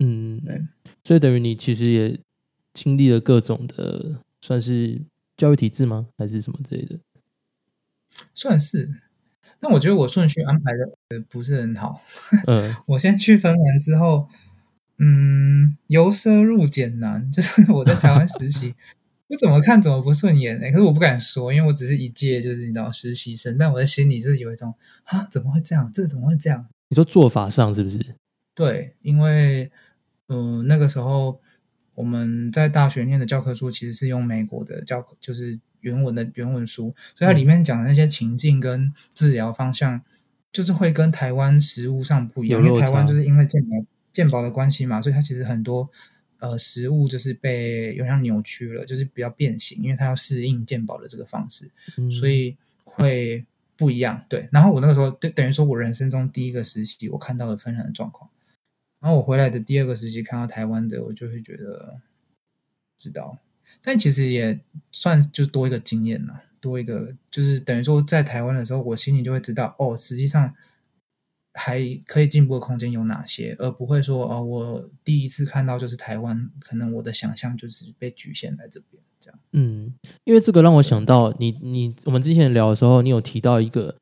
[0.00, 0.60] 嗯对，
[1.04, 2.18] 所以等于你其实也
[2.74, 5.00] 经历了各种的，算是
[5.36, 6.08] 教育体制吗？
[6.18, 6.98] 还是什么之类的？
[8.34, 9.01] 算是，
[9.64, 10.78] 但我觉得我顺序安排的
[11.10, 12.00] 呃不是很好。
[12.48, 14.26] 嗯 我先去芬兰之后，
[14.98, 18.74] 嗯，由奢入俭难， 就是我在台湾实习，
[19.28, 25.88] 我怎么看怎么不顺眼哎、可是我不敢说，因为我只是一届就是你知道实习生，但我的心里就是有一种啊，怎么会这样？
[25.94, 26.66] 这怎么会这样？
[26.88, 27.98] 你说做法上是不是？
[28.56, 29.70] 对，因为
[30.26, 31.40] 嗯、呃那个时候
[31.94, 40.02] 我们在大学念的教科书其实是用美国的教科，就是原文的原文书，所以它里面讲的那些情境跟治疗方向，
[40.50, 45.88] 就是会跟台湾实物上不一样，因为台湾就是因为健保健保的关系嘛，所以它其实很多
[46.38, 51.70] 呃实物就是被有点扭曲了，就是比较变形，因为它要适应健保的这个方式。
[51.96, 52.10] 嗯。
[52.10, 54.24] 所以会不一样。
[54.28, 58.30] 对，然后我那个时候对等于说我人生中第一个实习，我看到了芬兰的状况，
[59.00, 62.00] 然后我回来的第二个实习看到台湾的，我就会觉得
[62.98, 63.38] 知道，
[63.82, 70.54] 但其实也算就多一个经验了，多一个就是等于说在台湾的时候，我心里就会知道哦，实际上。
[71.54, 79.38] 还可以进步的空间有哪些，而不会说哦，我第一次看到就是台湾，可能我的想象就是被局限在这边这样。
[79.52, 79.92] 嗯，
[80.24, 83.96] 因为这个让我想到你你我们之前聊的时候，你有提到一个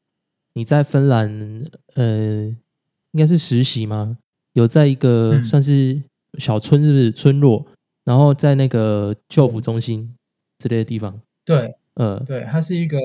[0.54, 2.56] 你在芬兰呃
[3.10, 4.18] 应该是实习吗？
[4.52, 6.00] 有在一个嗯算是
[6.38, 7.66] 小村是不是村落，
[8.10, 10.16] 然后在那个救辅中心
[10.58, 12.98] 之类的地方，对，呃对，它是一个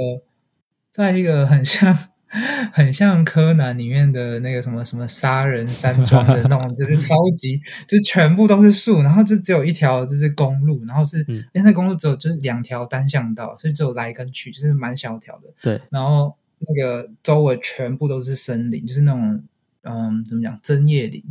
[0.91, 1.95] 在一个很像
[2.73, 7.55] 很像柯南里面的那个什么什么杀人山庄的那种，就是超级
[7.87, 15.53] 就是全部都是树，然后就只有一条就是公路，然后是嗯因为那公路只有就是两条单向道，所以只有来跟去，就是蛮小条的。
[15.61, 19.43] 对，然后那个周围全部都是森林，就是那种
[19.83, 21.21] 嗯怎么讲针叶林。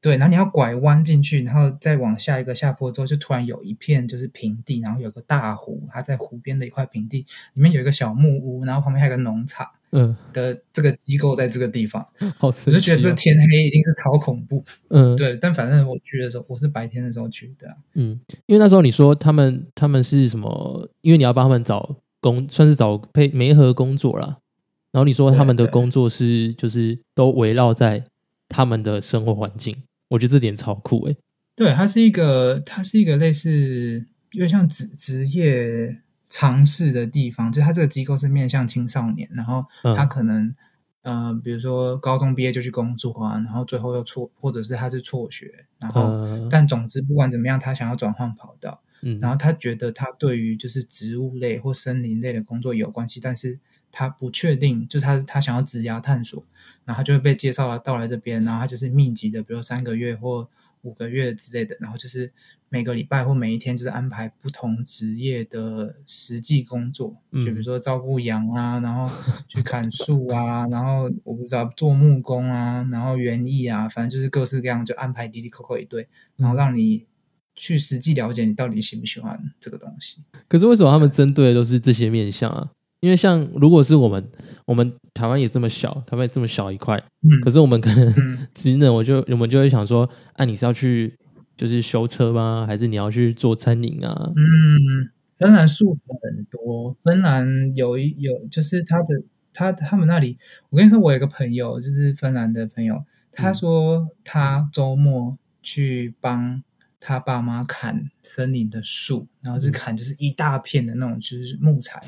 [0.00, 12.06] 对，然后你要拐弯进去，然后再往下一个下坡之后，就突然有一片就是平地，然后有个大湖，它在湖边的一块平地，里面有一个小木屋，然后旁边还有个农场嗯、的这个机构在这个地方，
[12.36, 14.62] 好神奇、我就觉得这哦，天黑一定是超恐怖。
[14.90, 17.74] 嗯对，但反正我去的时候，我是白天的时候去的、啊。
[17.94, 20.90] 嗯，因为那时候你说他们他们是什么？
[21.00, 24.36] 因为你要帮他们找工，算是找配媒合工作啦。
[24.92, 28.04] 然后你说他们的工作是就是都围绕在
[28.48, 31.12] 他们的生活环境，我觉得这点超酷欸。
[31.12, 31.18] 诶、
[31.54, 39.94] 对，它是一个，它是一个类似有点像职职业尝试的地方，就它这个机构是面向青少年，然后嗯。
[39.96, 40.54] 他可能、
[41.02, 53.58] 呃，比如说高中毕业就去工作啊，然后最后又辍，或者是他是辍学，然后、呃，但总之不管怎么样，他想要转换跑道，嗯，然后他觉得他对于就是植物类或森林类的工作有关系，但是
[53.90, 56.42] 他不确定，就是他他想要职涯探索，
[56.84, 60.48] 然后他就会被介绍了到来这边，然后他就是密集的，比如三个月或
[60.82, 62.30] 五个月之类的，然后就是
[62.68, 69.12] 每个礼拜或每一天就是安排不同职业的实际工作，嗯就比如说照顾羊啊，然后
[69.48, 77.06] 去砍树啊，然后我不知道做木工啊，然后园艺啊，反正就是各式各样，就安排滴滴扣扣一堆，然后让你
[77.56, 80.22] 去实际了解你到底喜不喜欢这个东西。
[80.46, 82.70] 可是为什么他们针对的都是这些面相啊？
[83.00, 84.28] 因为像如果是我们，
[84.66, 91.16] 我们台湾也这么小，台湾也这么小一块，嗯，可是我们可能嗯 职能，我就我们就会想说，啊，你是要去
[91.56, 92.64] 就是修车吗？
[92.66, 94.32] 还是你要去做餐饮啊？
[94.34, 100.36] 嗯，芬兰树很多，芬兰有一有就是他的他他们那里，
[100.70, 106.62] 我跟你说，我有一个朋友就是芬兰的朋友，他嗯说他周末去帮
[107.00, 112.00] 他爸妈砍森林的树，然后是嗯砍就是一大片的那种就是木材，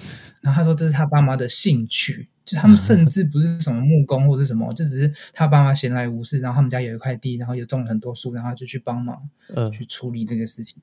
[0.43, 2.29] 然后他说这是他爸妈的兴趣。
[2.43, 9.17] 就他们甚至不是什么木工或者什么，就只是他爸妈闲来无事，然后他们家有一块地，然后也种了很多树，然后他就去帮忙，
[9.55, 10.83] 嗯，去处理这个事情。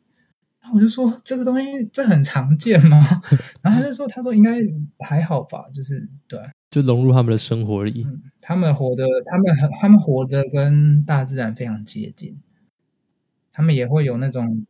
[0.61, 3.05] 然后我就说这个东西这很常见吗？
[3.61, 4.59] 然后他就说他说应该
[4.99, 6.39] 还好吧，就是对
[6.69, 8.05] 就融入他们的生活里。
[8.07, 12.39] 嗯他们活的，他们很他们活的跟大自然非常接近，
[13.57, 14.65] 他们也会有那种。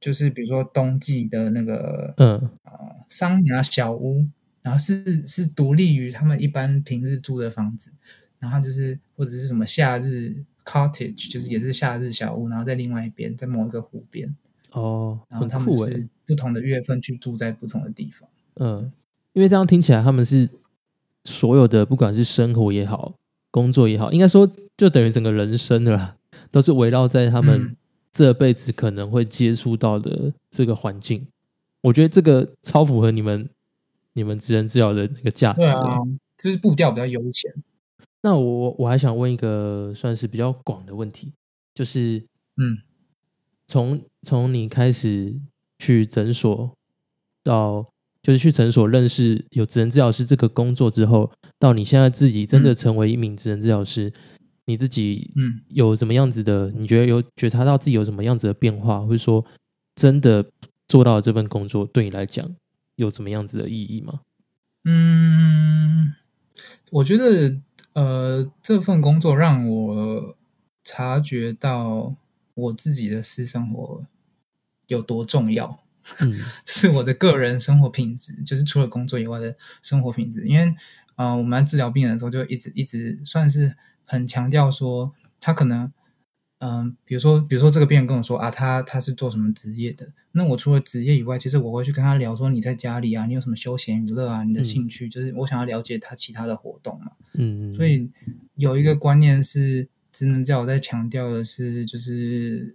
[0.00, 2.30] 就是比如说冬季的那个嗯
[2.64, 4.24] 呃桑拿小屋，
[4.62, 7.92] 然后是是独立于他们一般平日住的房子，
[8.38, 14.34] 然后就是或者是什么夏日 cottage，就是也是夏日小屋，然后在另外一边，在某一个湖边，
[14.70, 18.26] 哦，然后他们就是不同的月份去住在不同的地方。
[18.54, 18.90] 嗯，
[19.34, 20.48] 因为这样听起来他们是
[21.24, 23.16] 所有的不管是生活也好，
[23.50, 26.16] 工作也好，应该说就等于整个人生的啦，
[26.50, 27.76] 都是围绕在他们嗯
[28.12, 31.26] 这辈子可能会接触到的这个环境。
[31.82, 33.48] 我觉得这个超符合你们
[34.12, 35.62] 你们职人治疗的那个价值、
[36.36, 37.52] 就是步调比较悠闲。
[38.22, 41.32] 那我我还想问一个算是比较广的问题，
[41.72, 42.18] 就是
[42.56, 42.78] 嗯
[43.66, 45.34] 从从你开始
[45.78, 46.76] 去诊所
[47.42, 47.86] 到
[48.22, 54.12] 就是去诊所认识有职能治疗师这个工作之后，到你现在自己真的嗯成为一名职能治疗师，
[54.70, 56.70] 你自己嗯有什么样子的？
[56.70, 59.44] 你觉得有觉察到自己有什么样子的变化，或者说
[59.94, 60.50] 真的
[60.88, 62.54] 做到了这份工作对你来讲
[62.96, 64.20] 有什么样子的意义吗？
[64.84, 66.14] 嗯，
[66.92, 67.60] 我觉得
[67.92, 70.36] 呃，这份工作让我
[70.82, 72.14] 察觉到
[72.54, 74.06] 我自己的私生活
[74.86, 75.84] 有多重要。
[76.20, 80.46] 嗯 是我的个人生活品质，就是除了工作以外的生活品质。
[80.46, 80.74] 因为，
[81.16, 83.76] 呃，我们在治疗病人的时候，就一直一直算是
[84.10, 85.92] 很强调说，他可能，
[86.58, 90.08] 嗯、比如说，比如说这个病人跟我说啊，他他是做什么职业的？
[90.32, 97.12] 那我除了职业以外，其实我会去跟他聊说，你在家里啊，你有什么休闲娱乐啊，你的嗯兴趣，就是我想要了解他其他的活动嘛。
[97.34, 98.10] 嗯，所以
[98.56, 102.74] 有一个观念是，职能教我在强调的是，就是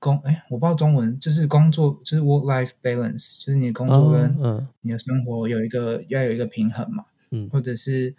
[0.00, 8.14] 工哎，我不知道中文，就是工作就是 work life balance，就是你的工作哦跟嗯你的生活有一个、要有一个平衡嘛，嗯或者是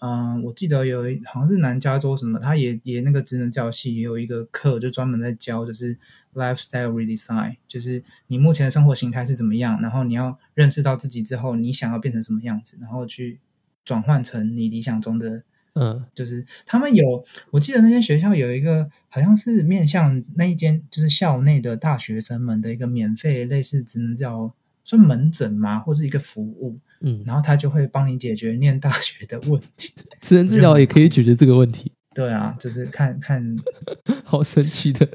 [0.00, 5.98] 嗯、我记得有一好像是南加州什么，他也也那个职能教系也有一个课，就专门在教就是
[6.34, 13.40] lifestyle redesign，就是你目前的生活形态是怎么样，然后你要认识到自己之后，你想要变成什么样子，然后去
[13.84, 15.42] 转换成你理想中的
[15.74, 24.52] 嗯就是他们有，我记得那间学校有一个好像是面向那一间就是校内的大学生们的一个免费类似职能叫
[24.88, 29.92] 算门诊嘛，或是一个服务，嗯，然后他就会帮你解决念大学的问题。
[30.22, 33.54] 职能治疗也可以解决这个问题，对啊，就是看看
[34.24, 35.06] 好神奇的，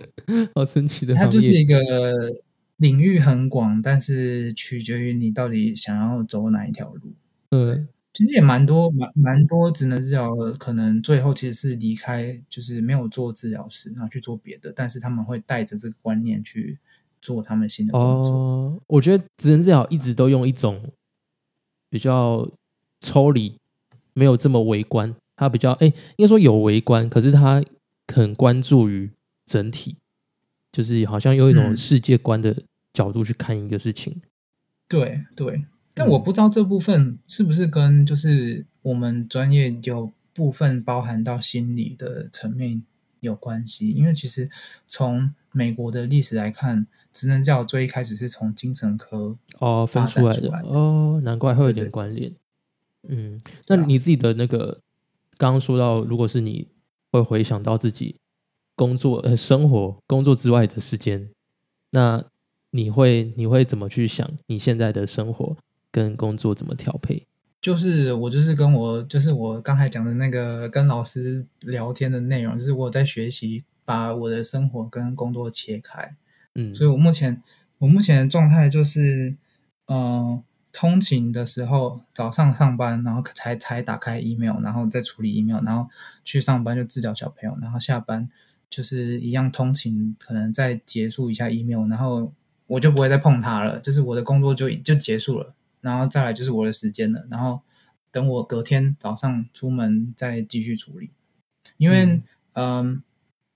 [0.53, 1.25] 好神奇的它。
[1.25, 1.75] 就是一个
[2.77, 7.15] 领域很广，但是取决于你到底想要走哪一条路。
[7.49, 16.77] 嗯其实也蛮多蛮蛮多职能治疗的，可能最后其实是离开，就是没有做治疗师，然后去做别的，但是他们会带着这个观念去
[17.23, 18.33] 做他们新的工作。
[18.33, 20.91] 哦，我觉得职能治疗一直都用一种
[21.89, 22.45] 比较
[22.99, 23.57] 抽离，
[24.13, 25.15] 没有这么微观。
[25.37, 27.63] 他比较哎，应该说有微观，可是他
[28.13, 29.09] 很关注于
[29.45, 29.95] 整体，
[30.71, 32.55] 就是好像用一种嗯世界观的
[32.91, 34.21] 角度去看一个事情。
[34.87, 35.65] 对对，
[35.95, 42.83] 但嗯我不知道这部分是不是跟就是我们专业有部分包含到心理的层面
[43.21, 44.49] 有关系，因为其实
[44.85, 52.33] 从美国的历史来看，职能治疗最一开始是从精神科哦，分出来的哦，难怪会有点关联。
[53.07, 54.81] 嗯，那你自己的那个
[55.37, 56.67] 刚刚说到，如果是你
[57.11, 58.17] 会回想到自己
[58.75, 61.29] 工作、呃生活、工作之外的时间，
[61.91, 62.23] 那
[62.71, 65.55] 你会你会怎么去想你现在的生活
[65.91, 67.27] 跟工作怎么调配？
[67.61, 76.15] 就是我就是跟我就是我刚才讲的那个跟老师聊天的内容，就是我在学习把我的生活跟工作切开，
[76.55, 77.41] 嗯，所以我目前
[77.79, 79.35] 我目前的状态就是，
[79.87, 85.89] 呃，通勤的时候早上上班，然后才才打开 email，然后再处理 email，然后
[86.23, 88.29] 去上班就治疗小朋友，然后下班
[88.69, 92.31] 就是一样通勤，可能再结束一下 email，然后
[92.67, 97.61] 我就不会再碰它了，就是我的工作就就结束了，然后再来就是我的时间了，然后
[98.11, 101.09] 等我隔天早上出门再继续处理，
[101.77, 102.23] 因为嗯。
[102.55, 103.03] 嗯、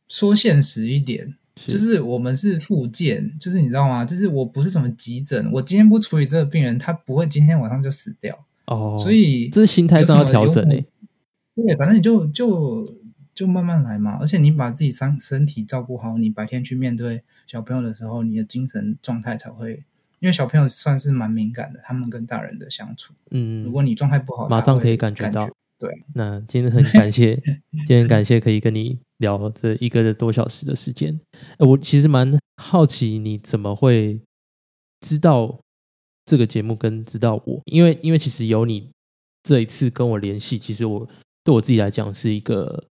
[0.07, 4.05] 说现实一点，就是我们是复健，就是你知道吗？
[4.05, 8.37] 就是我不是什么急诊，我今天不处理这个病人，他不会今天晚上就死掉。
[8.65, 10.85] 哦，所以这是心态上要调整欸诶、
[11.55, 12.95] 对，反正你就就
[13.33, 14.17] 就慢慢来嘛。
[14.21, 19.83] 而且你把自己身身体照顾好，你白天去面对小朋友的时候，你的精神状态才会。
[20.19, 25.47] 因为小朋友算是蛮敏感的，他们跟大人的相处，嗯，如果你状态不好，马上可以感感觉到。
[25.77, 27.35] 对，那今天很感谢，
[27.85, 31.19] 今天感谢可以跟你聊这一个多小时的时间。
[31.57, 34.19] 呃我其实蛮好奇你怎么会
[35.01, 35.59] 知道
[36.25, 38.91] 这个节目跟知道我，因为因为其实有你
[39.43, 41.07] 这一次跟我联系，其实我
[41.43, 42.85] 对我自己来讲是一个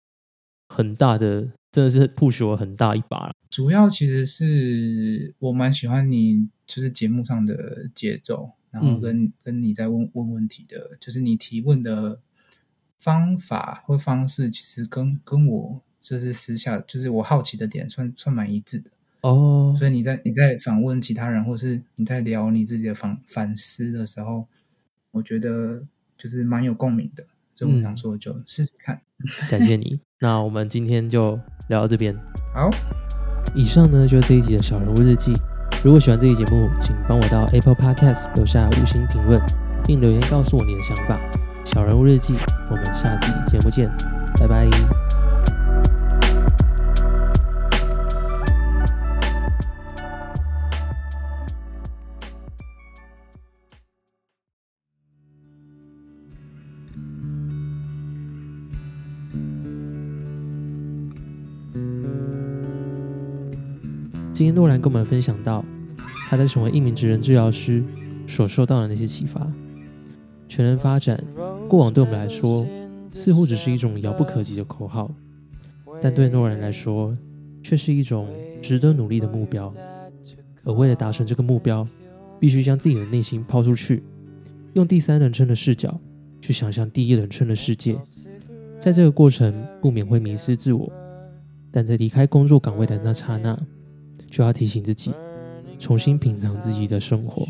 [0.68, 3.32] 很大的，真的是 push 我很大一把了。
[3.50, 12.20] 主要其实是我蛮喜欢你就是节目上的节奏，然后跟、跟你在问问问题的，就是你提问的
[12.98, 18.90] 方法或方式，其实跟跟我就是私下就是我好奇的点算算蛮一致的。
[19.22, 24.46] 哦，所以你在你在访问其他人，或是你在聊你自己的反反思的时候，
[25.10, 25.82] 我觉得
[26.16, 27.24] 就是蛮有共鸣的。
[27.54, 29.00] 所以我想说就试试看。
[29.50, 29.98] 感谢你。
[30.20, 32.14] 那我们今天就聊到这边。
[32.54, 32.70] 好，
[33.54, 35.32] 以上呢就是这一集的小人物日记。
[35.82, 39.40] 如果喜欢这期节目，请帮我到 Apple Podcast 留下五星评论，
[39.86, 41.18] 并留言告诉我你的想法。
[41.64, 42.34] 小人物日记，
[42.70, 43.88] 我们下期节目见，
[44.38, 45.05] 拜拜。
[64.46, 65.64] 今天诺兰跟我们分享到，
[66.28, 67.82] 他在成为一名职人治疗师
[68.28, 69.44] 所受到的那些启发。
[70.46, 71.20] 全人发展，
[71.68, 72.64] 过往对我们来说
[73.12, 75.12] 似乎只是一种遥不可及的口号，
[76.00, 77.12] 但对诺兰来说，
[77.60, 78.28] 却是一种
[78.62, 79.74] 值得努力的目标。
[80.62, 81.84] 而为了达成这个目标，
[82.38, 84.04] 必须将自己的内心抛出去，
[84.74, 85.98] 用第三人称的视角
[86.40, 87.98] 去想象第一人称的世界。
[88.78, 90.88] 在这个过程，不免会迷失自我，
[91.72, 93.58] 但在离开工作岗位的那刹那。
[94.30, 95.12] 就要提醒自己，
[95.78, 97.46] 重新品尝自己的生活，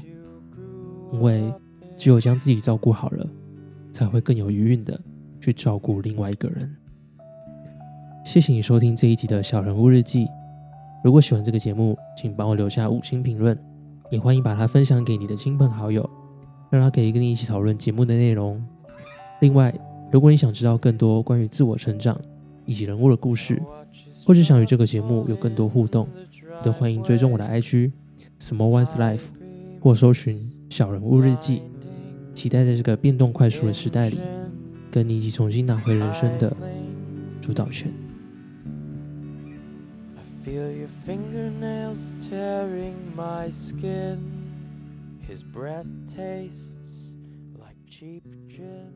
[1.13, 1.53] 因为
[1.97, 3.27] 只有将自己照顾好了，
[3.93, 5.01] 才会更有余韵的
[5.41, 6.77] 去照顾另外一个人。
[8.25, 10.27] 谢谢你收听这一集的小人物日记。
[11.05, 13.57] 如果喜欢这个节目，请帮我留下五星评论，
[14.11, 16.09] 也欢迎把它分享给你的亲朋好友，
[16.69, 18.61] 让他可以跟你一起讨论节目的内容。
[19.41, 19.73] 另外，
[20.11, 22.21] 如果你想知道更多关于自我成长
[22.65, 23.63] 以及人物的故事，
[24.27, 26.09] 或者想与这个节目有更多互动，
[26.63, 27.93] 都欢迎追踪我的 IG
[28.41, 29.23] Small One's Life，
[29.81, 31.63] 或搜寻小人物日记。
[32.35, 34.19] 期待在这个变动快速的时代里，
[34.91, 36.55] 跟你一起重新拿回人生的
[37.41, 37.91] 主导权。
[40.45, 44.19] Feel your fingernails tearing my skin.
[45.27, 47.17] His breath tastes
[47.59, 48.96] like cheap gin.